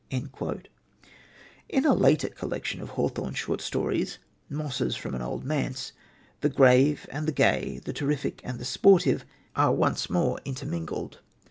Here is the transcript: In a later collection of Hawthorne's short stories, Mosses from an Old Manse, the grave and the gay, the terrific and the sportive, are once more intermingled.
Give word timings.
In 0.09 1.85
a 1.85 1.93
later 1.93 2.29
collection 2.29 2.81
of 2.81 2.89
Hawthorne's 2.89 3.37
short 3.37 3.61
stories, 3.61 4.17
Mosses 4.49 4.95
from 4.95 5.13
an 5.13 5.21
Old 5.21 5.43
Manse, 5.45 5.93
the 6.39 6.49
grave 6.49 7.05
and 7.11 7.27
the 7.27 7.31
gay, 7.31 7.79
the 7.85 7.93
terrific 7.93 8.41
and 8.43 8.57
the 8.57 8.65
sportive, 8.65 9.25
are 9.55 9.71
once 9.75 10.09
more 10.09 10.39
intermingled. 10.43 11.19